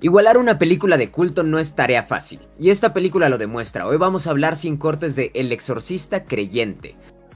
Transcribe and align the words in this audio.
Igualar 0.00 0.38
una 0.38 0.60
película 0.60 0.96
de 0.96 1.10
culto 1.10 1.42
no 1.42 1.58
es 1.58 1.74
tarea 1.74 2.04
fácil, 2.04 2.38
y 2.56 2.70
esta 2.70 2.92
película 2.92 3.28
lo 3.28 3.36
demuestra. 3.36 3.84
Hoy 3.84 3.96
vamos 3.96 4.26
a 4.26 4.30
hablar 4.30 4.54
sin 4.54 4.76
cortes 4.76 5.16
de 5.16 5.32
El 5.34 5.50
exorcista 5.50 6.22
creyente. 6.22 6.94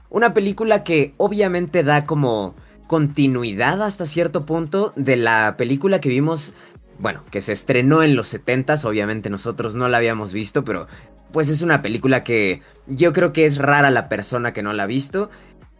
Una 0.09 0.33
película 0.33 0.85
que 0.85 1.13
obviamente 1.17 1.83
da 1.83 2.05
como 2.05 2.55
continuidad 2.87 3.83
hasta 3.83 4.05
cierto 4.05 4.45
punto 4.45 4.93
de 4.95 5.17
la 5.17 5.55
película 5.57 5.99
que 5.99 6.07
vimos, 6.07 6.53
bueno, 6.99 7.25
que 7.31 7.41
se 7.41 7.51
estrenó 7.51 8.01
en 8.01 8.15
los 8.15 8.33
70s, 8.33 8.85
obviamente 8.85 9.29
nosotros 9.29 9.75
no 9.75 9.89
la 9.89 9.97
habíamos 9.97 10.31
visto, 10.31 10.63
pero 10.63 10.87
pues 11.33 11.49
es 11.49 11.63
una 11.63 11.81
película 11.81 12.23
que 12.23 12.61
yo 12.87 13.11
creo 13.11 13.33
que 13.33 13.45
es 13.45 13.57
rara 13.57 13.91
la 13.91 14.07
persona 14.07 14.53
que 14.53 14.63
no 14.63 14.71
la 14.71 14.83
ha 14.83 14.87
visto. 14.87 15.29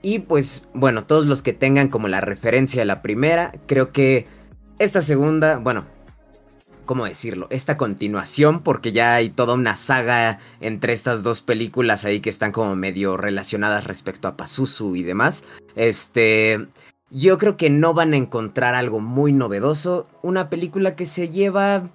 Y 0.01 0.19
pues 0.19 0.67
bueno, 0.73 1.05
todos 1.05 1.27
los 1.27 1.41
que 1.41 1.53
tengan 1.53 1.87
como 1.87 2.09
la 2.09 2.19
referencia 2.19 2.81
de 2.81 2.85
la 2.85 3.01
primera, 3.01 3.53
creo 3.67 3.93
que 3.93 4.27
esta 4.79 4.99
segunda, 4.99 5.59
bueno, 5.59 5.85
¿cómo 6.85 7.05
decirlo? 7.05 7.47
Esta 7.49 7.77
continuación, 7.77 8.61
porque 8.61 8.91
ya 8.91 9.15
hay 9.15 9.29
toda 9.29 9.53
una 9.53 9.75
saga 9.75 10.39
entre 10.61 10.93
estas 10.93 11.23
dos 11.23 11.41
películas 11.41 12.05
ahí 12.05 12.19
que 12.19 12.29
están 12.29 12.51
como 12.51 12.75
medio 12.75 13.17
relacionadas 13.17 13.85
respecto 13.85 14.27
a 14.27 14.37
Pazuzu 14.37 14.95
y 14.95 15.03
demás. 15.03 15.43
Este, 15.75 16.67
yo 17.09 17.37
creo 17.37 17.57
que 17.57 17.69
no 17.69 17.93
van 17.93 18.13
a 18.13 18.17
encontrar 18.17 18.75
algo 18.75 18.99
muy 18.99 19.33
novedoso, 19.33 20.07
una 20.21 20.49
película 20.49 20.95
que 20.95 21.05
se 21.05 21.29
lleva 21.29 21.89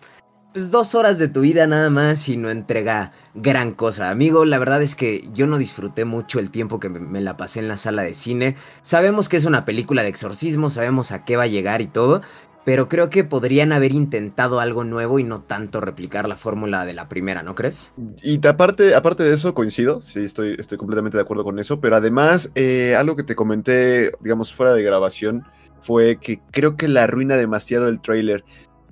pues 0.53 0.71
dos 0.71 0.95
horas 0.95 1.19
de 1.19 1.29
tu 1.29 1.43
vida 1.43 1.67
nada 1.67 1.91
más 1.91 2.29
y 2.29 2.37
no 2.37 2.49
entrega 2.49 3.13
gran 3.35 3.73
cosa. 3.73 4.11
Amigo, 4.11 4.45
la 4.45 4.59
verdad 4.59 4.83
es 4.83 4.95
que 4.95 5.29
yo 5.35 5.47
no 5.47 5.59
disfruté 5.59 6.05
mucho 6.05 6.39
el 6.39 6.51
tiempo 6.51 6.81
que 6.81 6.89
me 6.89 7.21
la 7.21 7.37
pasé 7.37 7.61
en 7.61 7.69
la 7.69 7.77
sala 7.77 8.03
de 8.03 8.15
cine. 8.15 8.57
Sabemos 8.81 9.29
que 9.29 9.37
es 9.37 9.45
una 9.45 9.65
película 9.65 10.03
de 10.03 10.09
exorcismo, 10.09 10.71
sabemos 10.71 11.13
a 11.13 11.25
qué 11.25 11.37
va 11.37 11.45
a 11.45 11.49
llegar 11.49 11.83
y 11.83 11.87
todo, 11.87 12.23
pero 12.69 12.87
creo 12.87 13.09
que 13.09 13.25
podrían 13.25 13.73
haber 13.73 13.93
intentado 13.93 14.61
algo 14.61 14.85
nuevo 14.85 15.19
y 15.19 15.25
no 15.25 15.41
tanto 15.41 15.81
replicar 15.81 16.29
la 16.29 16.37
fórmula 16.37 16.85
de 16.85 16.93
la 16.93 17.09
primera, 17.09 17.43
¿no 17.43 17.55
crees? 17.55 17.95
Y 18.23 18.47
aparte, 18.47 18.95
aparte 18.95 19.23
de 19.23 19.35
eso, 19.35 19.55
coincido, 19.55 20.03
sí, 20.03 20.23
estoy, 20.23 20.55
estoy 20.59 20.77
completamente 20.77 21.17
de 21.17 21.23
acuerdo 21.23 21.45
con 21.45 21.59
eso, 21.59 21.81
pero 21.81 21.97
además, 21.97 22.53
eh, 22.55 22.95
algo 22.95 23.17
que 23.17 23.23
te 23.23 23.35
comenté, 23.35 24.13
digamos, 24.21 24.53
fuera 24.53 24.75
de 24.75 24.83
grabación, 24.83 25.45
fue 25.81 26.19
que 26.21 26.43
creo 26.51 26.77
que 26.77 26.89
la 26.89 27.05
arruina 27.05 27.37
demasiado 27.37 27.89
el 27.89 28.03
trailer. 28.03 28.45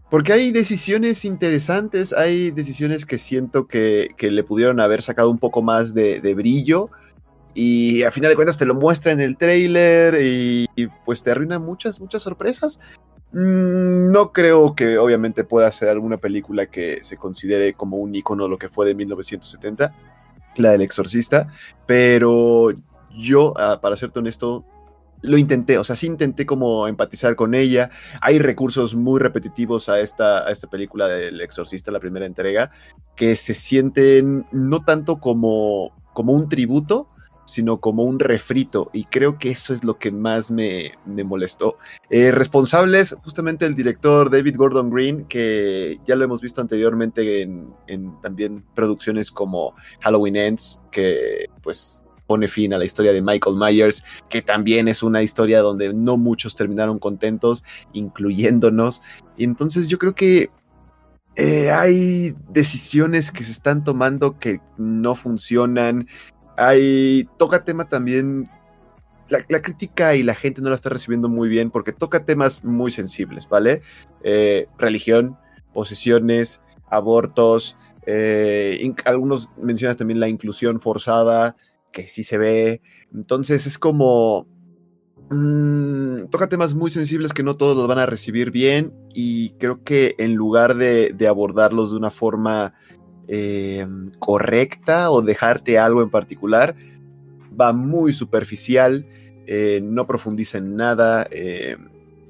Porque 0.09 0.33
hay 0.33 0.53
decisiones 0.53 1.27
interesantes, 1.27 2.15
hay 2.15 2.53
decisiones 2.53 3.05
que 3.05 3.19
siento 3.19 3.67
que, 3.67 4.15
le 4.19 4.43
pudieron 4.43 4.81
haber 4.81 5.03
sacado 5.03 5.29
un 5.29 5.39
poco 5.39 5.61
más 5.61 5.93
de, 5.93 6.35
brillo. 6.35 6.89
Y 7.53 8.05
a 8.05 8.11
final 8.11 8.31
de 8.31 8.37
cuentas 8.37 8.57
te 8.57 8.65
lo 8.65 8.75
muestra 8.75 9.13
en 9.13 9.21
el 9.21 9.37
trailer 9.37 10.15
y, 10.23 10.67
y 10.77 10.87
pues 11.05 11.23
te 11.23 11.31
arruina 11.31 11.59
muchas, 11.59 12.01
muchas 12.01 12.23
sorpresas. 12.23 12.81
Mm, 13.37 14.13
no 14.13 14.33
creo 14.33 14.75
que 14.75 14.97
obviamente 14.97 15.45
pueda 15.45 15.71
ser 15.71 15.91
alguna 15.91 16.17
película 16.17 16.65
que 16.67 17.05
se 17.05 17.19
considere 17.19 17.75
como 17.75 17.99
un 17.99 18.15
icono 18.15 18.49
lo 18.49 18.57
que 18.57 18.71
fue 18.71 18.87
de 18.87 18.95
1970, 18.95 19.95
la 20.57 20.71
del 20.71 20.81
exorcista, 20.81 21.49
pero 21.85 22.71
yo, 23.15 23.53
ah, 23.59 23.79
para 23.83 23.99
serte 23.99 24.21
honesto, 24.21 24.65
lo 25.21 25.37
intenté, 25.37 25.77
o 25.77 25.85
sea, 25.85 25.97
sí 25.97 26.07
intenté 26.07 26.47
como 26.47 26.89
empatizar 26.89 27.37
con 27.37 27.55
ella. 27.55 27.91
Hay 28.23 28.39
recursos 28.39 28.95
muy 28.95 29.21
repetitivos 29.21 29.91
a 29.91 30.01
esta, 30.01 30.49
a 30.49 30.51
esta 30.51 30.71
película 30.71 31.07
del 31.07 31.39
exorcista, 31.43 31.93
la 31.93 32.01
primera 32.01 32.25
entrega, 32.25 32.71
que 33.17 33.37
se 33.37 33.53
sienten 33.53 34.47
no 34.51 34.83
tanto 34.83 35.19
como, 35.19 35.93
como 36.15 36.33
un 36.33 36.49
tributo, 36.49 37.09
sino 37.47 37.81
como 37.81 38.03
un 38.03 38.19
refrito, 38.19 38.91
y 38.93 39.05
creo 39.05 39.39
que 39.39 39.51
eso 39.51 39.73
es 39.73 39.85
lo 39.85 39.99
que 39.99 40.11
más 40.11 40.51
me, 40.51 40.93
molestó. 41.07 41.79
Eh, 42.11 42.31
responsables, 42.33 43.17
justamente 43.23 43.65
el 43.65 43.75
director 43.75 44.31
David 44.31 44.57
Gordon 44.57 44.91
Green, 44.91 45.25
que 45.25 45.99
ya 46.05 46.17
lo 46.17 46.25
hemos 46.25 46.41
visto 46.41 46.61
anteriormente 46.61 47.43
en, 47.43 48.21
también 48.21 48.65
producciones 48.75 49.31
como 49.31 49.75
Halloween 50.01 50.37
Ends, 50.37 50.83
que 50.91 51.49
pues 51.63 52.05
pone 52.27 52.49
fin 52.49 52.75
a 52.75 52.79
la 52.79 52.85
historia 52.85 53.13
de 53.13 53.23
Michael 53.23 53.57
Myers, 53.57 54.03
que 54.29 54.43
también 54.43 54.89
es 54.89 55.03
una 55.03 55.23
historia 55.23 55.61
donde 55.61 55.95
no 55.95 56.17
muchos 56.17 56.57
terminaron 56.57 56.99
contentos, 56.99 57.65
incluyéndonos. 57.93 59.01
Y 59.37 59.45
entonces 59.45 59.89
yo 59.89 59.99
creo 59.99 60.15
que 60.15 60.51
eh, 61.37 61.71
hay 61.71 62.35
decisiones 62.49 63.31
que 63.31 63.45
se 63.45 63.53
están 63.53 63.85
tomando 63.85 64.39
que 64.39 64.61
no 64.79 65.15
funcionan, 65.15 66.09
hay, 66.57 67.29
toca 67.37 67.65
tema 67.65 67.89
también, 67.89 68.49
la, 69.29 69.61
crítica 69.61 70.15
y 70.15 70.23
la 70.23 70.35
gente 70.35 70.61
no 70.61 70.69
la 70.69 70.75
está 70.75 70.89
recibiendo 70.89 71.29
muy 71.29 71.49
bien 71.49 71.71
porque 71.71 71.93
toca 71.93 72.25
temas 72.25 72.65
muy 72.65 72.91
sensibles, 72.91 73.49
¿vale? 73.49 73.83
Eh, 74.23 74.69
religión, 74.79 75.37
posesiones, 75.73 76.61
abortos, 76.89 77.77
eh, 78.07 78.95
algunos 79.05 79.51
mencionan 79.57 79.97
también 79.97 80.21
la 80.21 80.29
inclusión 80.29 80.81
forzada, 80.81 81.57
que 81.93 82.09
sí 82.09 82.23
se 82.23 82.39
ve. 82.39 82.83
Entonces 83.15 83.67
es 83.67 83.79
como... 83.79 84.47
Mm, 85.29 86.29
toca 86.31 86.49
temas 86.49 86.73
muy 86.73 86.93
sensibles 86.93 87.33
que 87.33 87.43
no 87.43 87.55
todos 87.55 87.77
los 87.77 87.89
van 87.89 87.99
a 87.99 88.07
recibir 88.07 88.53
bien 88.53 88.95
y 89.13 89.51
creo 89.59 89.83
que 89.83 90.15
en 90.19 90.35
lugar 90.35 90.77
de 90.77 91.27
abordarlos 91.29 91.91
de 91.91 91.97
una 91.97 92.13
forma 92.13 92.75
Em, 93.29 94.11
correcta 94.21 95.11
o 95.11 95.21
dejarte 95.21 95.79
algo 95.79 96.01
en 96.01 96.11
particular, 96.11 96.77
va 97.59 97.73
muy 97.73 98.13
superficial, 98.13 99.05
eh, 99.47 99.81
no 99.83 100.07
profundiza 100.07 100.59
en 100.59 100.77
nada. 100.77 101.27
Eh, 101.31 101.77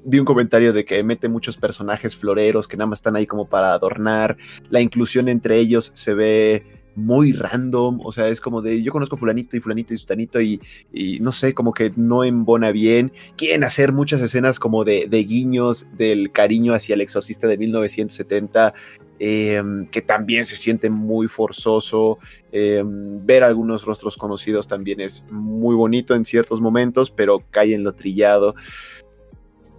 vi 0.03 0.19
un 0.19 0.25
comentario 0.25 0.73
de 0.73 0.85
que 0.85 1.03
mete 1.03 1.29
muchos 1.29 1.57
personajes 1.57 2.15
floreros 2.15 2.67
que 2.67 2.77
nada 2.77 2.87
más 2.87 2.99
están 2.99 3.15
ahí 3.15 3.27
como 3.27 3.47
para 3.47 3.73
adornar. 3.73 4.37
La 4.69 4.81
inclusión 4.81 5.29
entre 5.29 5.57
ellos 5.57 5.91
se 5.93 6.13
ve 6.15 6.76
muy 6.97 7.31
random, 7.31 8.01
o 8.03 8.11
sea, 8.11 8.27
es 8.27 8.41
como 8.41 8.61
de 8.61 8.83
yo 8.83 8.91
conozco 8.91 9.15
fulanito 9.15 9.55
y 9.55 9.61
fulanito 9.61 9.93
y 9.93 9.97
sutanito 9.97 10.41
y, 10.41 10.59
y 10.91 11.19
no 11.21 11.31
sé, 11.31 11.53
como 11.53 11.73
que 11.73 11.93
no 11.95 12.23
embona 12.23 12.71
bien. 12.71 13.13
Quieren 13.37 13.63
hacer 13.63 13.93
muchas 13.93 14.21
escenas 14.21 14.59
como 14.59 14.83
de, 14.83 15.07
de 15.09 15.23
guiños 15.23 15.87
del 15.97 16.31
cariño 16.31 16.73
hacia 16.73 16.95
el 16.95 17.01
exorcista 17.01 17.47
de 17.47 17.57
1970 17.57 18.73
Em, 19.19 19.87
que 19.87 20.01
también 20.01 20.45
se 20.45 20.55
siente 20.55 20.89
muy 20.89 21.27
forzoso. 21.27 22.19
Em, 22.51 23.25
ver 23.25 23.43
algunos 23.43 23.83
rostros 23.83 24.15
conocidos 24.15 24.67
también 24.67 25.01
es 25.01 25.23
muy 25.31 25.75
bonito 25.75 26.13
en 26.13 26.23
ciertos 26.23 26.61
momentos, 26.61 27.09
pero 27.09 27.43
cae 27.49 27.73
en 27.73 27.83
lo 27.83 27.93
trillado 27.93 28.53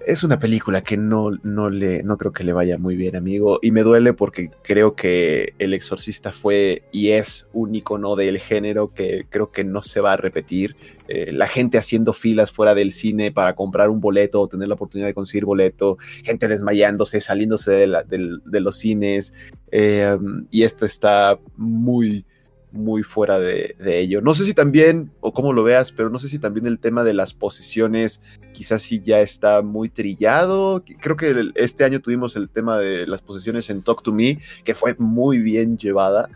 es 0.08 0.24
una 0.24 0.38
película 0.38 0.82
que 0.82 0.96
no, 0.96 1.32
no, 1.42 1.68
le, 1.68 2.02
no 2.02 2.16
creo 2.16 2.32
que 2.32 2.42
le 2.42 2.54
vaya 2.54 2.78
muy 2.78 2.96
bien, 2.96 3.14
amigo. 3.14 3.58
Y 3.60 3.72
me 3.72 3.82
duele 3.82 4.14
porque 4.14 4.50
creo 4.62 4.96
que 4.96 5.52
El 5.58 5.74
Exorcista 5.74 6.32
fue 6.32 6.82
y 6.92 7.10
es 7.10 7.46
un 7.52 7.74
icono 7.74 8.16
del 8.16 8.38
género 8.38 8.94
que 8.94 9.26
creo 9.28 9.52
que 9.52 9.64
no 9.64 9.82
se 9.82 10.00
va 10.00 10.14
a 10.14 10.16
repetir. 10.16 10.76
Eh, 11.08 11.30
la 11.32 11.46
gente 11.46 11.76
haciendo 11.76 12.14
filas 12.14 12.50
fuera 12.50 12.74
del 12.74 12.90
cine 12.92 13.32
para 13.32 13.54
comprar 13.54 13.90
un 13.90 14.00
boleto 14.00 14.40
o 14.40 14.48
tener 14.48 14.68
la 14.68 14.74
oportunidad 14.74 15.08
de 15.08 15.14
conseguir 15.14 15.44
boleto, 15.44 15.98
gente 16.24 16.48
desmayándose, 16.48 17.20
saliéndose 17.20 17.70
de, 17.70 18.60
los 18.60 18.76
cines. 18.76 19.34
Eh, 19.70 20.16
y 20.50 20.62
esto 20.62 20.86
está 20.86 21.38
muy 21.54 22.24
muy 22.72 23.02
fuera 23.02 23.38
de, 23.38 23.74
ello. 23.80 24.20
No 24.20 24.34
sé 24.34 24.44
si 24.44 24.54
también, 24.54 25.10
o 25.20 25.32
cómo 25.32 25.52
lo 25.52 25.62
veas, 25.62 25.92
pero 25.92 26.10
no 26.10 26.18
sé 26.18 26.28
si 26.28 26.38
también 26.38 26.66
el 26.66 26.78
tema 26.78 27.04
de 27.04 27.14
las 27.14 27.34
posiciones 27.34 28.20
quizás 28.52 28.82
sí 28.82 29.00
ya 29.00 29.20
está 29.20 29.62
muy 29.62 29.88
trillado. 29.88 30.84
Creo 31.00 31.16
que 31.16 31.50
este 31.54 31.84
año 31.84 32.00
tuvimos 32.00 32.36
el 32.36 32.48
tema 32.48 32.78
de 32.78 33.06
las 33.06 33.22
posiciones 33.22 33.70
en 33.70 33.82
Talk 33.82 34.02
to 34.02 34.12
Me, 34.12 34.38
que 34.64 34.74
fue 34.74 34.94
muy 34.98 35.38
bien 35.38 35.78
llevada. 35.78 36.28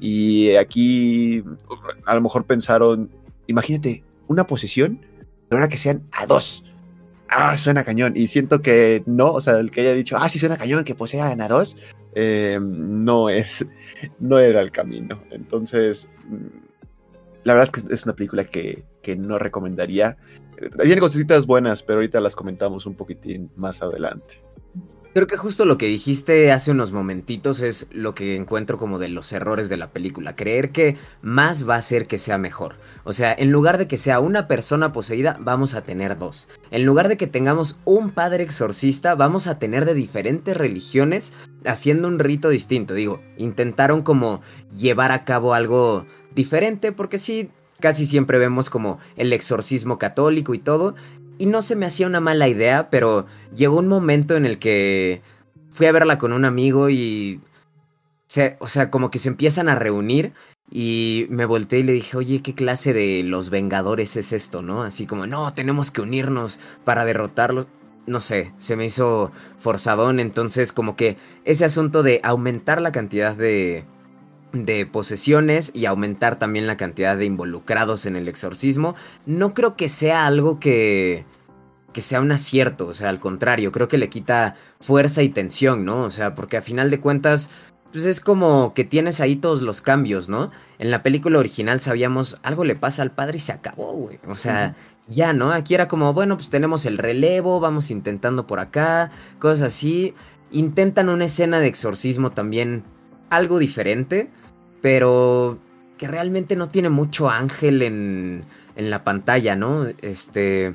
Y 0.00 0.54
aquí 0.56 1.44
a 2.04 2.14
lo 2.14 2.20
mejor 2.20 2.44
pensaron, 2.44 3.10
imagínate, 3.46 4.04
una 4.26 4.46
posición, 4.46 5.00
pero 5.48 5.60
ahora 5.60 5.68
que 5.68 5.78
sean 5.78 6.02
a 6.12 6.26
dos. 6.26 6.64
Ah, 7.28 7.58
suena 7.58 7.84
cañón. 7.84 8.14
Y 8.16 8.28
siento 8.28 8.62
que 8.62 9.02
no, 9.06 9.32
o 9.32 9.40
sea, 9.40 9.58
el 9.58 9.70
que 9.70 9.82
haya 9.82 9.94
dicho, 9.94 10.16
ah, 10.18 10.28
sí 10.28 10.38
suena 10.38 10.56
cañón, 10.56 10.84
que 10.84 10.94
posean 10.94 11.40
a 11.40 11.48
dos, 11.48 11.76
eh, 12.20 12.58
no 12.60 13.28
es, 13.28 13.64
no 14.18 14.40
era 14.40 14.60
el 14.60 14.72
camino. 14.72 15.22
Entonces, 15.30 16.10
mm, 16.26 16.46
la 17.44 17.54
verdad 17.54 17.70
es 17.72 17.82
que 17.82 17.94
es 17.94 18.04
una 18.04 18.16
película 18.16 18.44
que, 18.44 18.84
que 19.02 19.14
no 19.14 19.38
recomendaría. 19.38 20.16
Tiene 20.82 21.00
cositas 21.00 21.46
buenas, 21.46 21.84
pero 21.84 21.98
ahorita 21.98 22.20
las 22.20 22.34
comentamos 22.34 22.86
un 22.86 22.96
poquitín 22.96 23.52
más 23.54 23.82
adelante. 23.82 24.42
Creo 25.18 25.26
que 25.26 25.36
justo 25.36 25.64
lo 25.64 25.78
que 25.78 25.86
dijiste 25.86 26.52
hace 26.52 26.70
unos 26.70 26.92
momentitos 26.92 27.58
es 27.58 27.88
lo 27.90 28.14
que 28.14 28.36
encuentro 28.36 28.78
como 28.78 29.00
de 29.00 29.08
los 29.08 29.32
errores 29.32 29.68
de 29.68 29.76
la 29.76 29.90
película. 29.90 30.36
Creer 30.36 30.70
que 30.70 30.96
más 31.22 31.68
va 31.68 31.74
a 31.74 31.78
hacer 31.78 32.06
que 32.06 32.18
sea 32.18 32.38
mejor. 32.38 32.76
O 33.02 33.12
sea, 33.12 33.34
en 33.36 33.50
lugar 33.50 33.78
de 33.78 33.88
que 33.88 33.96
sea 33.96 34.20
una 34.20 34.46
persona 34.46 34.92
poseída, 34.92 35.36
vamos 35.40 35.74
a 35.74 35.82
tener 35.82 36.18
dos. 36.18 36.48
En 36.70 36.84
lugar 36.84 37.08
de 37.08 37.16
que 37.16 37.26
tengamos 37.26 37.80
un 37.84 38.12
padre 38.12 38.44
exorcista, 38.44 39.16
vamos 39.16 39.48
a 39.48 39.58
tener 39.58 39.86
de 39.86 39.94
diferentes 39.94 40.56
religiones 40.56 41.32
haciendo 41.66 42.06
un 42.06 42.20
rito 42.20 42.48
distinto. 42.48 42.94
Digo, 42.94 43.20
intentaron 43.36 44.02
como 44.02 44.40
llevar 44.72 45.10
a 45.10 45.24
cabo 45.24 45.52
algo 45.52 46.06
diferente 46.32 46.92
porque 46.92 47.18
sí, 47.18 47.50
casi 47.80 48.06
siempre 48.06 48.38
vemos 48.38 48.70
como 48.70 49.00
el 49.16 49.32
exorcismo 49.32 49.98
católico 49.98 50.54
y 50.54 50.60
todo 50.60 50.94
y 51.38 51.46
no 51.46 51.62
se 51.62 51.76
me 51.76 51.86
hacía 51.86 52.06
una 52.06 52.20
mala 52.20 52.48
idea, 52.48 52.90
pero 52.90 53.26
llegó 53.54 53.78
un 53.78 53.88
momento 53.88 54.36
en 54.36 54.44
el 54.44 54.58
que 54.58 55.22
fui 55.70 55.86
a 55.86 55.92
verla 55.92 56.18
con 56.18 56.32
un 56.32 56.44
amigo 56.44 56.90
y... 56.90 57.40
o 58.58 58.66
sea, 58.66 58.90
como 58.90 59.10
que 59.10 59.18
se 59.18 59.28
empiezan 59.28 59.68
a 59.68 59.76
reunir 59.76 60.32
y 60.70 61.26
me 61.30 61.46
volteé 61.46 61.80
y 61.80 61.82
le 61.84 61.92
dije, 61.92 62.16
oye, 62.16 62.42
¿qué 62.42 62.54
clase 62.54 62.92
de 62.92 63.22
los 63.24 63.50
Vengadores 63.50 64.16
es 64.16 64.32
esto, 64.32 64.62
no? 64.62 64.82
Así 64.82 65.06
como, 65.06 65.26
no, 65.26 65.52
tenemos 65.54 65.90
que 65.90 66.02
unirnos 66.02 66.60
para 66.84 67.04
derrotarlos. 67.04 67.68
No 68.06 68.20
sé, 68.20 68.52
se 68.58 68.76
me 68.76 68.86
hizo 68.86 69.32
forzadón, 69.58 70.18
entonces 70.18 70.72
como 70.72 70.96
que 70.96 71.16
ese 71.44 71.64
asunto 71.64 72.02
de 72.02 72.20
aumentar 72.22 72.80
la 72.80 72.92
cantidad 72.92 73.36
de, 73.36 73.84
de 74.52 74.86
posesiones 74.86 75.70
y 75.74 75.86
aumentar 75.86 76.38
también 76.38 76.66
la 76.66 76.76
cantidad 76.76 77.16
de 77.16 77.24
involucrados 77.24 78.06
en 78.06 78.16
el 78.16 78.28
exorcismo, 78.28 78.94
no 79.26 79.54
creo 79.54 79.76
que 79.76 79.88
sea 79.88 80.26
algo 80.26 80.58
que, 80.58 81.26
que 81.92 82.00
sea 82.00 82.20
un 82.20 82.32
acierto, 82.32 82.86
o 82.86 82.94
sea, 82.94 83.08
al 83.08 83.20
contrario, 83.20 83.72
creo 83.72 83.88
que 83.88 83.98
le 83.98 84.08
quita 84.08 84.56
fuerza 84.80 85.22
y 85.22 85.28
tensión, 85.28 85.84
¿no? 85.84 86.04
O 86.04 86.10
sea, 86.10 86.34
porque 86.34 86.56
a 86.56 86.62
final 86.62 86.90
de 86.90 87.00
cuentas, 87.00 87.50
pues 87.92 88.04
es 88.04 88.20
como 88.20 88.74
que 88.74 88.84
tienes 88.84 89.20
ahí 89.20 89.36
todos 89.36 89.62
los 89.62 89.80
cambios, 89.80 90.28
¿no? 90.28 90.50
En 90.78 90.90
la 90.90 91.02
película 91.02 91.38
original 91.38 91.80
sabíamos, 91.80 92.38
algo 92.42 92.64
le 92.64 92.76
pasa 92.76 93.02
al 93.02 93.10
padre 93.10 93.36
y 93.36 93.40
se 93.40 93.52
acabó, 93.52 93.92
güey. 93.92 94.18
O 94.28 94.34
sea, 94.34 94.76
ya, 95.08 95.32
¿no? 95.32 95.52
Aquí 95.52 95.74
era 95.74 95.88
como, 95.88 96.12
bueno, 96.12 96.36
pues 96.36 96.50
tenemos 96.50 96.86
el 96.86 96.98
relevo, 96.98 97.60
vamos 97.60 97.90
intentando 97.90 98.46
por 98.46 98.60
acá, 98.60 99.10
cosas 99.38 99.68
así. 99.68 100.14
Intentan 100.50 101.08
una 101.08 101.26
escena 101.26 101.60
de 101.60 101.66
exorcismo 101.66 102.32
también 102.32 102.84
algo 103.30 103.58
diferente, 103.58 104.30
pero 104.80 105.58
que 105.96 106.08
realmente 106.08 106.56
no 106.56 106.68
tiene 106.68 106.88
mucho 106.88 107.28
ángel 107.30 107.82
en, 107.82 108.44
en 108.76 108.90
la 108.90 109.04
pantalla, 109.04 109.56
¿no? 109.56 109.86
Este... 110.02 110.74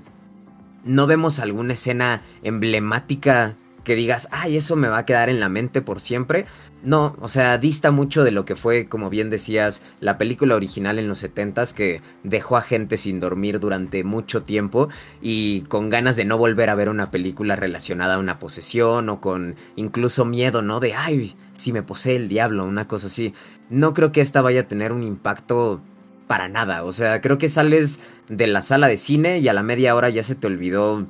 No 0.86 1.08
vemos 1.08 1.40
alguna 1.40 1.74
escena 1.74 2.24
emblemática 2.44 3.56
que 3.84 3.96
digas, 3.96 4.28
ay, 4.32 4.58
eso 4.58 4.76
me 4.76 4.88
va 4.88 5.00
a 5.00 5.06
quedar 5.06 5.30
en 5.30 5.40
la 5.40 5.50
mente 5.50 5.82
por 5.82 6.00
siempre. 6.00 6.46
No, 6.84 7.16
o 7.22 7.30
sea, 7.30 7.58
dista 7.58 7.92
mucho 7.92 8.24
de 8.24 8.32
lo 8.32 8.44
que 8.44 8.58
fue, 8.58 8.88
como 8.88 9.10
bien 9.10 9.30
decías, 9.30 9.84
la 10.02 10.18
película 10.18 10.56
original 10.56 11.00
en 11.00 11.08
los 11.08 11.24
70s 11.24 11.74
que 11.74 12.02
dejó 12.24 12.58
a 12.58 12.62
gente 12.62 12.98
sin 12.98 13.22
dormir 13.22 13.60
durante 13.60 14.04
mucho 14.04 14.44
tiempo 14.44 14.90
y 15.22 15.62
con 15.62 15.90
ganas 15.90 16.18
de 16.18 16.26
no 16.26 16.38
volver 16.38 16.70
a 16.70 16.76
ver 16.76 16.90
una 16.90 17.10
película 17.10 17.56
relacionada 17.56 18.16
a 18.16 18.20
una 18.20 18.38
posesión 18.38 19.08
o 19.10 19.22
con 19.22 19.56
incluso 19.78 20.26
miedo, 20.26 20.62
¿no? 20.62 20.82
De, 20.82 20.94
ay, 20.94 21.36
si 21.54 21.72
me 21.72 21.84
posee 21.84 22.18
el 22.18 22.28
diablo, 22.28 22.66
una 22.66 22.88
cosa 22.88 23.08
así. 23.08 23.34
No 23.70 23.94
creo 23.94 24.12
que 24.12 24.22
esta 24.22 24.42
vaya 24.42 24.62
a 24.62 24.68
tener 24.68 24.92
un 24.92 25.04
impacto 25.04 25.82
para 26.28 26.48
nada, 26.50 26.84
o 26.84 26.92
sea, 26.92 27.22
creo 27.22 27.38
que 27.38 27.50
sales 27.50 28.00
de 28.30 28.48
la 28.48 28.62
sala 28.62 28.88
de 28.88 28.98
cine 28.98 29.40
y 29.40 29.48
a 29.50 29.54
la 29.54 29.62
media 29.62 29.94
hora 29.94 30.10
ya 30.10 30.24
se 30.24 30.36
te 30.36 30.48
olvidó 30.48 31.06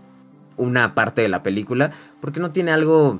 una 0.57 0.95
parte 0.95 1.21
de 1.21 1.29
la 1.29 1.43
película 1.43 1.91
porque 2.21 2.39
no 2.39 2.51
tiene 2.51 2.71
algo 2.71 3.19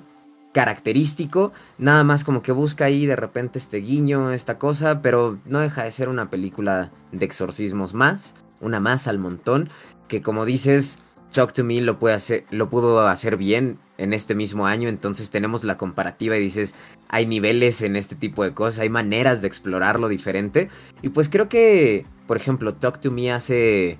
característico, 0.53 1.51
nada 1.77 2.03
más 2.03 2.23
como 2.23 2.41
que 2.41 2.51
busca 2.51 2.85
ahí 2.85 3.05
de 3.05 3.15
repente 3.15 3.59
este 3.59 3.77
guiño, 3.77 4.31
esta 4.31 4.59
cosa, 4.59 5.01
pero 5.01 5.39
no 5.45 5.59
deja 5.59 5.83
de 5.83 5.91
ser 5.91 6.09
una 6.09 6.29
película 6.29 6.91
de 7.11 7.25
exorcismos 7.25 7.93
más, 7.93 8.35
una 8.61 8.79
más 8.79 9.07
al 9.07 9.17
montón, 9.17 9.69
que 10.07 10.21
como 10.21 10.45
dices, 10.45 10.99
Talk 11.31 11.51
to 11.53 11.63
Me 11.63 11.81
lo, 11.81 11.97
puede 11.97 12.13
hacer, 12.13 12.45
lo 12.51 12.69
pudo 12.69 13.07
hacer 13.07 13.35
bien 13.35 13.79
en 13.97 14.13
este 14.13 14.35
mismo 14.35 14.67
año, 14.67 14.87
entonces 14.89 15.31
tenemos 15.31 15.63
la 15.63 15.77
comparativa 15.77 16.37
y 16.37 16.41
dices, 16.41 16.75
hay 17.09 17.25
niveles 17.25 17.81
en 17.81 17.95
este 17.95 18.15
tipo 18.15 18.43
de 18.43 18.53
cosas, 18.53 18.79
hay 18.79 18.89
maneras 18.89 19.41
de 19.41 19.47
explorarlo 19.47 20.07
diferente, 20.07 20.69
y 21.01 21.09
pues 21.09 21.29
creo 21.29 21.49
que, 21.49 22.05
por 22.27 22.37
ejemplo, 22.37 22.75
Talk 22.75 23.01
to 23.01 23.09
Me 23.09 23.31
hace 23.31 23.97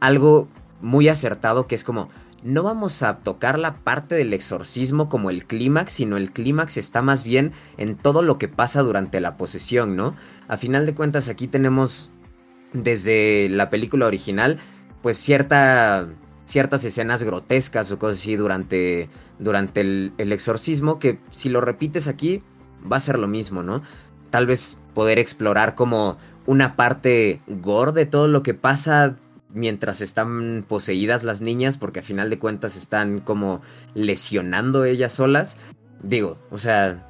algo 0.00 0.48
muy 0.80 1.08
acertado 1.08 1.68
que 1.68 1.76
es 1.76 1.84
como, 1.84 2.08
no 2.46 2.62
vamos 2.62 3.02
a 3.02 3.18
tocar 3.18 3.58
la 3.58 3.76
parte 3.78 4.14
del 4.14 4.32
exorcismo 4.32 5.08
como 5.08 5.30
el 5.30 5.46
clímax, 5.46 5.92
sino 5.92 6.16
el 6.16 6.32
clímax 6.32 6.76
está 6.76 7.02
más 7.02 7.24
bien 7.24 7.52
en 7.76 7.96
todo 7.96 8.22
lo 8.22 8.38
que 8.38 8.48
pasa 8.48 8.82
durante 8.82 9.20
la 9.20 9.36
posesión, 9.36 9.96
¿no? 9.96 10.14
A 10.48 10.56
final 10.56 10.86
de 10.86 10.94
cuentas 10.94 11.28
aquí 11.28 11.48
tenemos 11.48 12.10
desde 12.72 13.48
la 13.48 13.68
película 13.68 14.06
original, 14.06 14.60
pues 15.02 15.16
cierta, 15.16 16.08
ciertas 16.44 16.84
escenas 16.84 17.22
grotescas 17.22 17.90
o 17.90 17.98
cosas 17.98 18.20
así 18.20 18.36
durante, 18.36 19.08
durante 19.38 19.80
el, 19.80 20.12
el 20.16 20.32
exorcismo, 20.32 20.98
que 20.98 21.18
si 21.32 21.48
lo 21.48 21.60
repites 21.60 22.06
aquí 22.06 22.42
va 22.90 22.96
a 22.96 23.00
ser 23.00 23.18
lo 23.18 23.26
mismo, 23.26 23.62
¿no? 23.62 23.82
Tal 24.30 24.46
vez 24.46 24.78
poder 24.94 25.18
explorar 25.18 25.74
como 25.74 26.16
una 26.46 26.76
parte 26.76 27.40
gore 27.48 27.92
de 27.92 28.06
todo 28.06 28.28
lo 28.28 28.44
que 28.44 28.54
pasa 28.54 29.16
mientras 29.56 30.02
están 30.02 30.64
poseídas 30.68 31.24
las 31.24 31.40
niñas, 31.40 31.78
porque 31.78 32.00
a 32.00 32.02
final 32.02 32.28
de 32.28 32.38
cuentas 32.38 32.76
están 32.76 33.20
como 33.20 33.62
lesionando 33.94 34.84
ellas 34.84 35.12
solas. 35.12 35.56
Digo, 36.02 36.36
o 36.50 36.58
sea, 36.58 37.08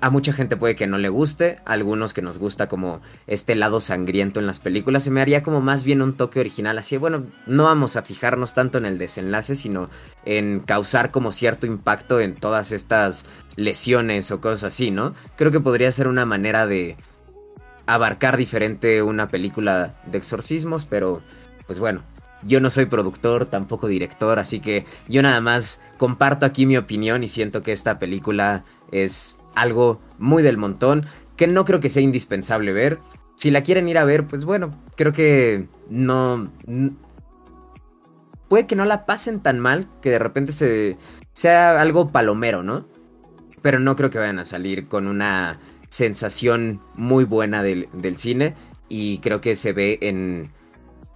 a 0.00 0.10
mucha 0.10 0.34
gente 0.34 0.58
puede 0.58 0.76
que 0.76 0.86
no 0.86 0.98
le 0.98 1.08
guste, 1.08 1.56
a 1.64 1.72
algunos 1.72 2.12
que 2.12 2.20
nos 2.20 2.38
gusta 2.38 2.68
como 2.68 3.00
este 3.26 3.54
lado 3.54 3.80
sangriento 3.80 4.40
en 4.40 4.46
las 4.46 4.58
películas, 4.58 5.04
se 5.04 5.10
me 5.10 5.22
haría 5.22 5.42
como 5.42 5.62
más 5.62 5.82
bien 5.84 6.02
un 6.02 6.18
toque 6.18 6.38
original, 6.40 6.76
así, 6.76 6.98
bueno, 6.98 7.26
no 7.46 7.64
vamos 7.64 7.96
a 7.96 8.02
fijarnos 8.02 8.52
tanto 8.52 8.76
en 8.76 8.84
el 8.84 8.98
desenlace, 8.98 9.56
sino 9.56 9.88
en 10.26 10.60
causar 10.60 11.10
como 11.10 11.32
cierto 11.32 11.66
impacto 11.66 12.20
en 12.20 12.34
todas 12.34 12.72
estas 12.72 13.24
lesiones 13.56 14.30
o 14.30 14.42
cosas 14.42 14.64
así, 14.64 14.90
¿no? 14.90 15.14
Creo 15.36 15.50
que 15.50 15.60
podría 15.60 15.90
ser 15.92 16.08
una 16.08 16.26
manera 16.26 16.66
de 16.66 16.98
abarcar 17.86 18.36
diferente 18.36 19.02
una 19.02 19.28
película 19.28 19.94
de 20.06 20.18
exorcismos, 20.18 20.84
pero 20.84 21.22
pues 21.70 21.78
bueno, 21.78 22.02
yo 22.42 22.58
no 22.58 22.68
soy 22.68 22.86
productor, 22.86 23.46
tampoco 23.46 23.86
director, 23.86 24.40
así 24.40 24.58
que 24.58 24.86
yo 25.08 25.22
nada 25.22 25.40
más 25.40 25.80
comparto 25.98 26.44
aquí 26.44 26.66
mi 26.66 26.76
opinión 26.76 27.22
y 27.22 27.28
siento 27.28 27.62
que 27.62 27.70
esta 27.70 28.00
película 28.00 28.64
es 28.90 29.38
algo 29.54 30.00
muy 30.18 30.42
del 30.42 30.56
montón, 30.56 31.06
que 31.36 31.46
no 31.46 31.64
creo 31.64 31.78
que 31.78 31.88
sea 31.88 32.02
indispensable 32.02 32.72
ver. 32.72 32.98
Si 33.36 33.52
la 33.52 33.62
quieren 33.62 33.88
ir 33.88 33.98
a 33.98 34.04
ver, 34.04 34.26
pues 34.26 34.44
bueno, 34.44 34.82
creo 34.96 35.12
que 35.12 35.68
no... 35.88 36.50
Puede 38.48 38.66
que 38.66 38.74
no 38.74 38.84
la 38.84 39.06
pasen 39.06 39.38
tan 39.38 39.60
mal, 39.60 39.86
que 40.02 40.10
de 40.10 40.18
repente 40.18 40.50
se, 40.50 40.96
sea 41.32 41.80
algo 41.80 42.10
palomero, 42.10 42.64
¿no? 42.64 42.84
Pero 43.62 43.78
no 43.78 43.94
creo 43.94 44.10
que 44.10 44.18
vayan 44.18 44.40
a 44.40 44.44
salir 44.44 44.88
con 44.88 45.06
una 45.06 45.60
sensación 45.88 46.80
muy 46.96 47.22
buena 47.22 47.62
del, 47.62 47.88
del 47.92 48.18
cine 48.18 48.56
y 48.88 49.18
creo 49.18 49.40
que 49.40 49.54
se 49.54 49.72
ve 49.72 49.98
en 50.02 50.50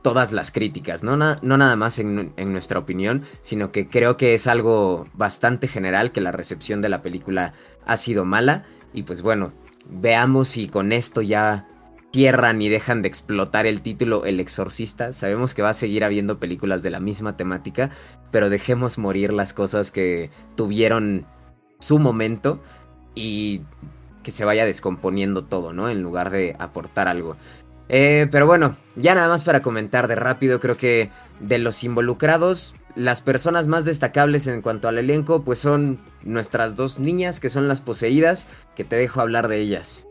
todas 0.05 0.33
las 0.33 0.51
críticas, 0.51 1.03
no, 1.03 1.17
no 1.17 1.57
nada 1.57 1.77
más 1.77 1.99
en, 1.99 2.35
nuestra 2.37 2.79
opinión, 2.79 3.23
sino 3.41 3.73
que 3.73 3.89
creo 3.89 4.19
que 4.19 4.35
es 4.35 4.47
algo 4.47 5.07
bastante 5.15 5.67
general 5.67 6.13
que 6.13 6.21
la 6.21 6.31
recepción 6.31 6.83
de 6.83 6.91
la 6.91 7.01
película 7.01 7.55
ha 7.87 7.97
sido 7.97 8.27
mala 8.27 8.65
y 8.93 9.05
pues 9.05 9.23
bueno, 9.23 9.55
veamos 9.89 10.49
si 10.49 10.69
con 10.69 10.93
esto 10.93 11.23
ya 11.23 11.67
cierran 12.13 12.61
y 12.61 12.69
dejan 12.69 13.01
de 13.01 13.09
explotar 13.09 13.65
el 13.65 13.81
título 13.81 14.27
El 14.27 14.41
Exorcista. 14.41 15.15
Sabemos 15.15 15.55
que 15.55 15.63
va 15.63 15.71
a 15.71 15.75
seguir 15.75 16.05
habiendo 16.05 16.39
películas 16.39 16.83
de 16.83 16.91
la 16.91 17.01
misma 17.01 17.39
temática, 17.39 17.89
pero 18.31 18.51
dejemos 18.51 18.99
morir 18.99 19.33
las 19.33 19.55
cosas 19.55 19.91
que 19.91 20.29
tuvieron 20.55 21.25
su 21.79 21.99
momento 21.99 22.63
y 23.15 23.63
que 24.23 24.33
se 24.33 24.45
vaya 24.45 24.67
descomponiendo 24.67 25.45
todo, 25.45 25.73
¿no? 25.73 25.89
En 25.89 26.03
lugar 26.03 26.29
de 26.29 26.55
aportar 26.59 27.09
algo. 27.09 27.39
Eh, 27.89 28.29
pero 28.31 28.47
bueno, 28.47 28.77
ya 28.97 29.15
nada 29.15 29.29
más 29.29 29.45
para 29.45 29.63
comentar 29.63 30.09
de 30.09 30.15
rápido, 30.15 30.61
creo 30.61 30.77
que 30.77 31.11
de 31.41 31.59
los 31.59 31.85
involucrados, 31.85 32.75
las 32.95 33.21
personas 33.21 33.67
más 33.67 33.85
destacables 33.85 34.47
en 34.47 34.63
cuanto 34.63 34.89
al 34.89 34.99
elenco, 34.99 35.43
pues 35.45 35.59
son 35.59 35.99
nuestras 36.23 36.77
dos 36.77 36.99
niñas, 36.99 37.41
que 37.41 37.51
son 37.51 37.69
las 37.69 37.81
poseídas, 37.81 38.47
que 38.77 38.85
te 38.85 38.97
dejo 38.97 39.21
hablar 39.21 39.49
de 39.49 39.59
ellas. 39.59 40.07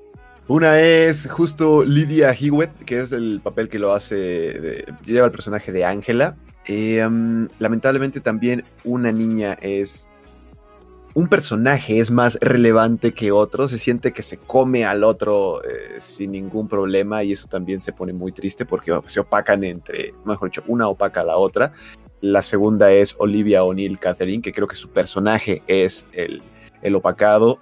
Una 0.48 0.80
es 0.80 1.30
justo 1.30 1.84
Lydia 1.84 2.34
Hewitt, 2.34 2.72
que 2.86 3.00
es 3.00 3.14
el 3.14 3.40
papel 3.42 3.70
que 3.70 3.80
lo 3.80 3.94
hace, 3.94 4.86
lleva 5.06 5.28
el 5.28 5.32
personaje 5.32 5.72
de 5.72 5.86
Ángela. 5.86 6.36
Eh, 6.66 7.06
lamentablemente 7.60 8.20
también 8.20 8.64
una 8.84 9.12
niña 9.12 9.54
es 9.62 10.10
un 11.14 11.28
personaje 11.28 12.00
es 12.00 12.10
más 12.10 12.38
relevante 12.42 13.14
que 13.14 13.32
otro, 13.32 13.68
se 13.68 13.78
siente 13.78 14.14
que 14.14 14.24
se 14.24 14.38
come 14.38 14.84
al 14.86 15.04
otro 15.04 15.64
eh, 15.64 16.00
sin 16.00 16.32
ningún 16.32 16.68
problema 16.68 17.24
y 17.24 17.34
eso 17.34 17.48
también 17.48 17.82
se 17.82 17.94
pone 17.94 18.14
muy 18.14 18.32
triste 18.32 18.66
porque 18.66 18.98
se 19.06 19.20
opacan 19.20 19.64
entre, 19.64 20.14
mejor 20.26 20.50
dicho, 20.50 20.64
una 20.68 20.88
opaca 20.88 21.22
a 21.22 21.26
la 21.26 21.38
otra. 21.38 21.74
La 22.22 22.42
segunda 22.42 22.92
es 22.92 23.16
Olivia 23.20 23.64
O'Neill 23.64 24.00
Catherine, 24.00 24.42
que 24.42 24.54
creo 24.54 24.68
que 24.68 24.76
su 24.76 24.90
personaje 24.90 25.62
es 25.68 26.08
el, 26.14 26.42
el 26.82 26.96
opacado. 26.96 27.60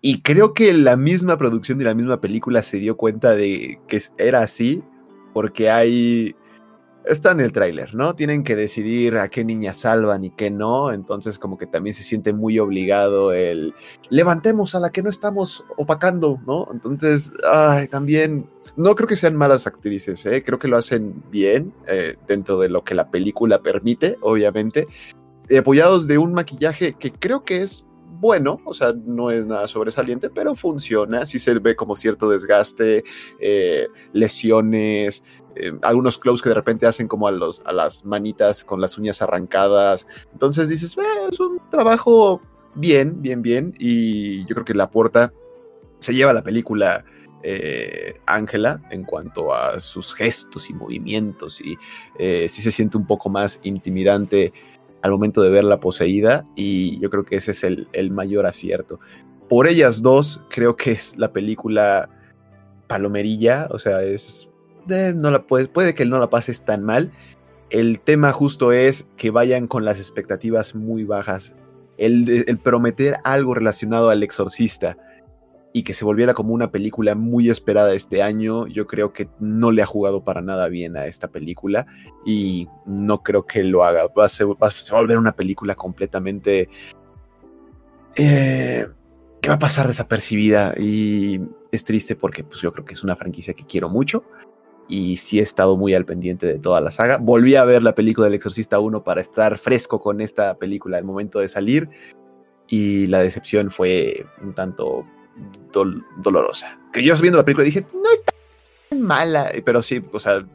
Y 0.00 0.22
creo 0.22 0.54
que 0.54 0.72
la 0.72 0.96
misma 0.96 1.36
producción 1.36 1.78
de 1.78 1.84
la 1.84 1.94
misma 1.94 2.20
película 2.20 2.62
se 2.62 2.78
dio 2.78 2.96
cuenta 2.96 3.34
de 3.34 3.80
que 3.88 4.00
era 4.16 4.40
así, 4.40 4.82
porque 5.34 5.70
hay 5.70 6.36
está 7.06 7.30
en 7.30 7.40
el 7.40 7.52
tráiler, 7.52 7.94
¿no? 7.94 8.14
Tienen 8.14 8.42
que 8.42 8.56
decidir 8.56 9.16
a 9.16 9.28
qué 9.28 9.44
niña 9.44 9.72
salvan 9.72 10.24
y 10.24 10.30
qué 10.30 10.50
no, 10.50 10.92
entonces 10.92 11.38
como 11.38 11.56
que 11.56 11.66
también 11.66 11.94
se 11.94 12.02
siente 12.02 12.32
muy 12.32 12.58
obligado 12.58 13.32
el 13.32 13.74
levantemos 14.10 14.74
a 14.74 14.80
la 14.80 14.90
que 14.90 15.02
no 15.02 15.10
estamos 15.10 15.64
opacando, 15.76 16.40
¿no? 16.46 16.68
Entonces, 16.72 17.32
ay, 17.48 17.86
también 17.88 18.46
no 18.76 18.94
creo 18.94 19.08
que 19.08 19.16
sean 19.16 19.36
malas 19.36 19.66
actrices, 19.66 20.26
¿eh? 20.26 20.42
creo 20.44 20.58
que 20.58 20.68
lo 20.68 20.76
hacen 20.76 21.22
bien 21.30 21.72
eh, 21.86 22.16
dentro 22.26 22.58
de 22.58 22.68
lo 22.68 22.82
que 22.82 22.94
la 22.94 23.10
película 23.10 23.62
permite, 23.62 24.16
obviamente, 24.20 24.86
apoyados 25.56 26.08
de 26.08 26.18
un 26.18 26.32
maquillaje 26.32 26.94
que 26.94 27.12
creo 27.12 27.44
que 27.44 27.62
es 27.62 27.85
bueno, 28.18 28.60
o 28.64 28.74
sea, 28.74 28.92
no 28.92 29.30
es 29.30 29.46
nada 29.46 29.66
sobresaliente, 29.68 30.30
pero 30.30 30.54
funciona, 30.54 31.26
sí 31.26 31.38
se 31.38 31.58
ve 31.58 31.76
como 31.76 31.96
cierto 31.96 32.28
desgaste, 32.28 33.04
eh, 33.38 33.88
lesiones, 34.12 35.22
eh, 35.54 35.72
algunos 35.82 36.18
close 36.18 36.42
que 36.42 36.50
de 36.50 36.54
repente 36.54 36.86
hacen 36.86 37.08
como 37.08 37.28
a, 37.28 37.30
los, 37.30 37.62
a 37.64 37.72
las 37.72 38.04
manitas 38.04 38.64
con 38.64 38.80
las 38.80 38.98
uñas 38.98 39.22
arrancadas, 39.22 40.06
entonces 40.32 40.68
dices, 40.68 40.96
es 41.30 41.40
un 41.40 41.60
trabajo 41.70 42.40
bien, 42.74 43.22
bien, 43.22 43.42
bien, 43.42 43.74
y 43.78 44.40
yo 44.46 44.54
creo 44.54 44.64
que 44.64 44.74
la 44.74 44.90
puerta 44.90 45.32
se 45.98 46.14
lleva 46.14 46.32
la 46.32 46.42
película 46.42 47.04
eh, 47.42 48.18
Ángela 48.26 48.82
en 48.90 49.04
cuanto 49.04 49.54
a 49.54 49.78
sus 49.78 50.14
gestos 50.14 50.68
y 50.68 50.74
movimientos 50.74 51.60
y 51.60 51.78
eh, 52.18 52.48
sí 52.48 52.60
se 52.60 52.72
siente 52.72 52.96
un 52.96 53.06
poco 53.06 53.28
más 53.28 53.60
intimidante 53.62 54.52
al 55.06 55.12
momento 55.12 55.40
de 55.40 55.50
verla 55.50 55.78
poseída 55.78 56.44
y 56.56 56.98
yo 57.00 57.10
creo 57.10 57.24
que 57.24 57.36
ese 57.36 57.52
es 57.52 57.64
el, 57.64 58.10
mayor 58.10 58.46
acierto. 58.46 58.98
Por 59.48 59.68
ellas 59.68 60.02
dos 60.02 60.42
creo 60.50 60.76
que 60.76 60.90
es 60.90 61.16
la 61.16 61.32
película 61.32 62.10
palomerilla, 62.88 63.68
o 63.70 63.78
sea, 63.78 64.02
es... 64.02 64.48
Eh, 64.90 65.12
no 65.14 65.30
la 65.30 65.46
puede, 65.46 65.68
puede 65.68 65.94
que 65.94 66.04
no 66.04 66.18
la 66.18 66.28
pases 66.28 66.64
tan 66.64 66.82
mal. 66.82 67.12
El 67.70 68.00
tema 68.00 68.32
justo 68.32 68.72
es 68.72 69.08
que 69.16 69.30
vayan 69.30 69.66
con 69.66 69.84
las 69.84 69.98
expectativas 69.98 70.74
muy 70.74 71.04
bajas. 71.04 71.56
El, 71.98 72.44
el 72.46 72.58
prometer 72.58 73.16
algo 73.24 73.54
relacionado 73.54 74.10
al 74.10 74.22
exorcista 74.22 74.96
y 75.76 75.82
que 75.82 75.92
se 75.92 76.06
volviera 76.06 76.32
como 76.32 76.54
una 76.54 76.70
película 76.70 77.14
muy 77.14 77.50
esperada 77.50 77.92
este 77.92 78.22
año, 78.22 78.66
yo 78.66 78.86
creo 78.86 79.12
que 79.12 79.28
no 79.40 79.70
le 79.70 79.82
ha 79.82 79.86
jugado 79.86 80.24
para 80.24 80.40
nada 80.40 80.68
bien 80.68 80.96
a 80.96 81.04
esta 81.04 81.28
película 81.28 81.84
y 82.24 82.66
no 82.86 83.22
creo 83.22 83.44
que 83.44 83.62
lo 83.62 83.84
haga. 83.84 84.06
Va 84.06 84.24
a, 84.24 84.28
ser, 84.30 84.46
va 84.46 84.68
a 84.68 84.94
volver 84.94 85.18
una 85.18 85.32
película 85.32 85.74
completamente... 85.74 86.70
Eh, 88.16 88.86
que 89.42 89.48
va 89.50 89.56
a 89.56 89.58
pasar 89.58 89.86
desapercibida 89.86 90.72
y 90.78 91.42
es 91.70 91.84
triste 91.84 92.16
porque 92.16 92.42
pues, 92.42 92.62
yo 92.62 92.72
creo 92.72 92.86
que 92.86 92.94
es 92.94 93.04
una 93.04 93.14
franquicia 93.14 93.52
que 93.52 93.66
quiero 93.66 93.90
mucho 93.90 94.24
y 94.88 95.18
sí 95.18 95.40
he 95.40 95.42
estado 95.42 95.76
muy 95.76 95.92
al 95.92 96.06
pendiente 96.06 96.46
de 96.46 96.58
toda 96.58 96.80
la 96.80 96.90
saga. 96.90 97.18
Volví 97.18 97.54
a 97.54 97.66
ver 97.66 97.82
la 97.82 97.94
película 97.94 98.28
del 98.28 98.34
Exorcista 98.36 98.78
1 98.78 99.04
para 99.04 99.20
estar 99.20 99.58
fresco 99.58 100.00
con 100.00 100.22
esta 100.22 100.56
película 100.56 100.96
al 100.96 101.04
momento 101.04 101.38
de 101.38 101.48
salir 101.48 101.90
y 102.66 103.08
la 103.08 103.20
decepción 103.20 103.70
fue 103.70 104.24
un 104.42 104.54
tanto 104.54 105.04
dolorosa. 106.22 106.78
Que 106.92 107.02
yo 107.02 107.16
viendo 107.16 107.38
la 107.38 107.44
película 107.44 107.64
dije, 107.64 107.86
no 107.92 108.10
está 108.12 108.32
mala, 108.96 109.50
pero 109.64 109.82
sí, 109.82 110.02
o 110.12 110.18
sea, 110.18 110.46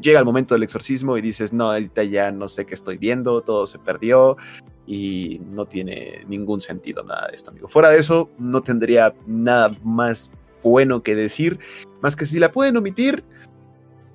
llega 0.00 0.18
el 0.18 0.24
momento 0.24 0.54
del 0.54 0.62
exorcismo 0.62 1.16
y 1.16 1.20
dices, 1.20 1.52
no, 1.52 1.70
ahorita 1.70 2.04
ya 2.04 2.32
no 2.32 2.48
sé 2.48 2.66
qué 2.66 2.74
estoy 2.74 2.98
viendo, 2.98 3.42
todo 3.42 3.66
se 3.66 3.78
perdió 3.78 4.36
y 4.86 5.40
no 5.50 5.66
tiene 5.66 6.24
ningún 6.26 6.60
sentido 6.60 7.04
nada 7.04 7.28
de 7.28 7.36
esto, 7.36 7.50
amigo. 7.50 7.68
Fuera 7.68 7.90
de 7.90 7.98
eso, 7.98 8.30
no 8.38 8.62
tendría 8.62 9.14
nada 9.26 9.70
más 9.84 10.30
bueno 10.62 11.02
que 11.02 11.14
decir, 11.14 11.58
más 12.00 12.16
que 12.16 12.26
si 12.26 12.38
la 12.38 12.52
pueden 12.52 12.76
omitir, 12.76 13.24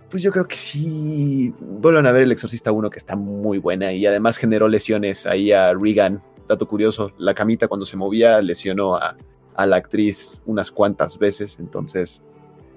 pues 0.09 0.23
yo 0.23 0.31
creo 0.31 0.47
que 0.47 0.55
sí. 0.55 1.53
Vuelvan 1.59 2.05
a 2.05 2.11
ver 2.11 2.23
El 2.23 2.31
Exorcista 2.31 2.71
1, 2.71 2.89
que 2.89 2.97
está 2.97 3.15
muy 3.15 3.57
buena 3.57 3.91
y 3.93 4.05
además 4.05 4.37
generó 4.37 4.67
lesiones 4.67 5.25
ahí 5.25 5.51
a 5.51 5.73
Regan. 5.73 6.23
Dato 6.47 6.65
curioso, 6.65 7.11
la 7.17 7.33
camita 7.33 7.67
cuando 7.67 7.85
se 7.85 7.97
movía 7.97 8.41
lesionó 8.41 8.95
a, 8.95 9.17
a 9.57 9.65
la 9.65 9.75
actriz 9.75 10.41
unas 10.45 10.71
cuantas 10.71 11.19
veces, 11.19 11.57
entonces 11.59 12.23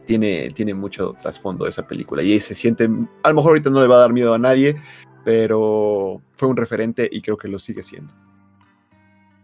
tiene, 0.07 0.51
tiene 0.51 0.75
mucho 0.75 1.15
trasfondo 1.21 1.67
esa 1.67 1.87
película 1.87 2.23
y 2.23 2.41
se 2.41 2.55
siente, 2.55 2.89
a 3.23 3.29
lo 3.29 3.35
mejor 3.35 3.51
ahorita 3.51 3.71
no 3.71 3.81
le 3.81 3.87
va 3.87 3.97
a 3.97 4.01
dar 4.01 4.13
miedo 4.13 4.35
a 4.35 4.39
nadie, 4.39 4.77
pero 5.25 6.21
fue 6.33 6.49
un 6.49 6.57
referente 6.57 7.09
y 7.11 7.21
creo 7.21 7.37
que 7.37 7.49
lo 7.49 7.59
sigue 7.59 7.83
siendo. 7.83 8.13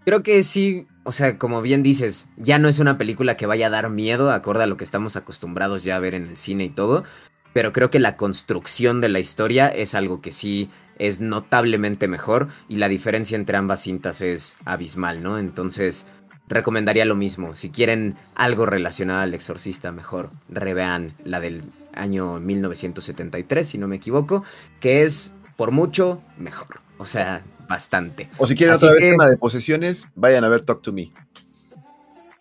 Creo 0.04 0.22
que 0.22 0.42
sí, 0.42 0.86
o 1.04 1.12
sea, 1.12 1.36
como 1.36 1.62
bien 1.62 1.82
dices, 1.82 2.28
ya 2.36 2.58
no 2.58 2.68
es 2.68 2.78
una 2.78 2.96
película 2.96 3.36
que 3.36 3.46
vaya 3.46 3.66
a 3.66 3.70
dar 3.70 3.90
miedo, 3.90 4.30
acorde 4.30 4.62
a 4.62 4.66
lo 4.66 4.76
que 4.76 4.84
estamos 4.84 5.16
acostumbrados 5.16 5.84
ya 5.84 5.96
a 5.96 6.00
ver 6.00 6.14
en 6.14 6.28
el 6.28 6.36
cine 6.36 6.64
y 6.64 6.70
todo, 6.70 7.04
pero 7.52 7.72
creo 7.72 7.90
que 7.90 7.98
la 7.98 8.16
construcción 8.16 9.00
de 9.00 9.08
la 9.08 9.18
historia 9.18 9.68
es 9.68 9.94
algo 9.94 10.20
que 10.20 10.30
sí 10.30 10.70
es 10.98 11.20
notablemente 11.20 12.08
mejor 12.08 12.48
y 12.68 12.76
la 12.76 12.88
diferencia 12.88 13.36
entre 13.36 13.56
ambas 13.56 13.82
cintas 13.82 14.20
es 14.22 14.56
abismal, 14.64 15.22
¿no? 15.22 15.38
Entonces, 15.38 16.06
recomendaría 16.48 17.04
lo 17.04 17.14
mismo. 17.16 17.54
Si 17.54 17.70
quieren 17.70 18.16
algo 18.34 18.66
relacionado 18.66 19.20
al 19.20 19.34
exorcista, 19.34 19.92
mejor 19.92 20.30
revean 20.48 21.14
la 21.24 21.40
del 21.40 21.62
año 21.92 22.38
1973, 22.40 23.66
si 23.66 23.78
no 23.78 23.88
me 23.88 23.96
equivoco, 23.96 24.44
que 24.80 25.02
es 25.02 25.34
por 25.56 25.70
mucho 25.70 26.22
mejor. 26.38 26.80
O 26.98 27.06
sea, 27.06 27.42
bastante. 27.68 28.28
O 28.38 28.46
si 28.46 28.54
quieren 28.54 28.76
otra 28.76 28.92
vez 28.92 29.00
tema 29.12 29.28
de 29.28 29.36
posesiones, 29.36 30.06
vayan 30.14 30.44
a 30.44 30.48
ver 30.48 30.64
Talk 30.64 30.82
to 30.82 30.92
Me. 30.92 31.12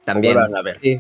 También. 0.04 0.38
a 0.38 0.62
ver. 0.62 0.80
Sí. 0.80 1.00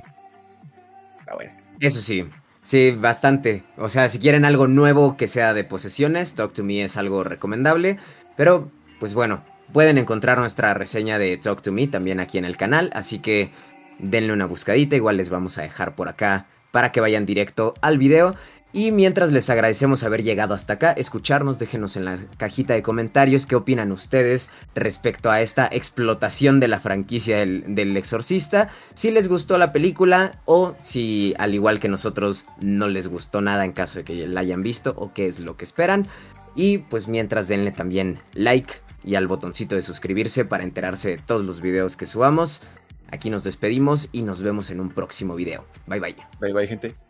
Ah, 1.27 1.38
Eso 1.79 2.01
sí. 2.01 2.27
Sí, 2.62 2.91
bastante. 2.91 3.63
O 3.77 3.89
sea, 3.89 4.09
si 4.09 4.17
quieren 4.17 4.43
algo 4.43 4.67
nuevo 4.67 5.17
que 5.17 5.27
sea 5.27 5.53
de 5.53 5.63
posesiones, 5.63 6.33
Talk 6.33 6.51
to 6.53 6.63
Me 6.63 6.83
es 6.83 6.97
algo 6.97 7.24
recomendable. 7.24 7.97
Pero, 8.35 8.71
pues 9.00 9.13
bueno, 9.13 9.43
Pueden 9.72 9.98
encontrar 9.98 10.38
nuestra 10.38 10.74
reseña 10.74 11.17
de 11.17 11.38
Talk 11.38 11.62
to 11.62 11.72
Me 11.72 11.88
también 11.88 12.19
aquí 12.19 12.38
en 12.38 12.45
el 12.45 12.57
canal, 12.57 12.91
así 12.93 13.19
que 13.19 13.51
denle 14.00 14.34
una 14.34 14.45
buscadita, 14.45 14.95
igual 14.95 15.17
les 15.17 15.29
vamos 15.29 15.57
a 15.57 15.63
dejar 15.63 15.95
por 15.95 16.07
acá 16.07 16.48
para 16.72 16.91
que 16.91 17.01
vayan 17.01 17.25
directo 17.25 17.74
al 17.81 17.98
video. 17.98 18.36
Y 18.74 18.91
mientras 18.91 19.31
les 19.31 19.50
agradecemos 19.50 20.03
haber 20.03 20.22
llegado 20.22 20.53
hasta 20.53 20.74
acá, 20.74 20.91
escucharnos, 20.91 21.60
déjenos 21.60 21.95
en 21.95 22.03
la 22.03 22.17
cajita 22.36 22.74
de 22.74 22.81
comentarios 22.81 23.45
qué 23.45 23.55
opinan 23.55 23.93
ustedes 23.93 24.50
respecto 24.75 25.31
a 25.31 25.39
esta 25.39 25.69
explotación 25.72 26.60
de 26.60 26.67
la 26.67 26.81
franquicia 26.81 27.38
del, 27.38 27.95
exorcista, 27.95 28.67
si 28.93 29.12
les 29.12 29.29
gustó 29.29 29.57
la 29.57 29.72
película 29.72 30.41
o 30.43 30.75
si 30.81 31.34
al 31.38 31.53
igual 31.53 31.79
que 31.79 31.88
nosotros 31.88 32.48
no 32.60 32.89
les 32.89 33.07
gustó 33.07 33.39
nada 33.39 33.63
en 33.63 33.72
caso 33.72 34.00
de 34.00 34.03
que 34.03 34.27
la 34.27 34.41
hayan 34.41 34.62
visto 34.62 34.93
o 34.98 35.13
qué 35.13 35.25
es 35.25 35.39
lo 35.39 35.55
que 35.55 35.63
esperan. 35.63 36.10
Y 36.53 36.79
pues 36.79 37.07
mientras 37.07 37.48
denle 37.48 37.72
también 37.72 38.19
like, 38.34 38.74
y 39.05 39.15
al 39.15 39.27
botoncito 39.27 39.75
de 39.75 39.81
suscribirse 39.81 40.45
para 40.45 40.63
enterarse 40.63 41.09
de 41.09 41.17
todos 41.17 41.45
los 41.45 41.62
videos 41.62 41.95
que 41.95 42.05
subamos. 42.05 42.63
Aquí 43.12 43.29
nos 43.29 43.43
despedimos 43.43 44.09
y 44.12 44.24
nos 44.24 44.41
vemos 44.41 44.71
en 44.71 44.81
un 44.81 44.89
próximo 44.89 45.35
video. 45.35 45.65
Bye 45.88 46.00
bye. 46.00 46.15
Bye 46.41 46.53
bye 46.53 46.67
gente. 46.67 47.04